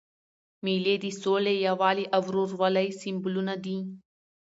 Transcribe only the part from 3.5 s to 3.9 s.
دي.